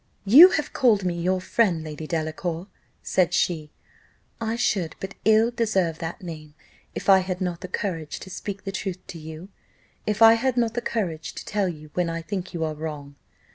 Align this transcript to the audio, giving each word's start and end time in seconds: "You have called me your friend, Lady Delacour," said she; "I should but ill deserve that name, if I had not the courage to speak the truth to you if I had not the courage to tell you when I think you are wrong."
"You 0.25 0.49
have 0.53 0.73
called 0.73 1.05
me 1.05 1.13
your 1.13 1.39
friend, 1.39 1.83
Lady 1.83 2.07
Delacour," 2.07 2.65
said 3.03 3.35
she; 3.35 3.69
"I 4.41 4.55
should 4.55 4.95
but 4.99 5.13
ill 5.25 5.51
deserve 5.51 5.99
that 5.99 6.23
name, 6.23 6.55
if 6.95 7.07
I 7.07 7.19
had 7.19 7.39
not 7.39 7.61
the 7.61 7.67
courage 7.67 8.19
to 8.21 8.31
speak 8.31 8.63
the 8.63 8.71
truth 8.71 9.05
to 9.05 9.19
you 9.19 9.49
if 10.07 10.23
I 10.23 10.33
had 10.33 10.57
not 10.57 10.73
the 10.73 10.81
courage 10.81 11.35
to 11.35 11.45
tell 11.45 11.67
you 11.69 11.91
when 11.93 12.09
I 12.09 12.23
think 12.23 12.51
you 12.51 12.63
are 12.63 12.73
wrong." 12.73 13.15